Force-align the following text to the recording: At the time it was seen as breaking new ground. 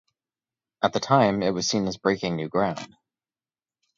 At 0.81 0.93
the 0.93 0.99
time 0.99 1.43
it 1.43 1.51
was 1.53 1.67
seen 1.67 1.85
as 1.85 1.97
breaking 1.97 2.35
new 2.35 2.49
ground. 2.49 2.95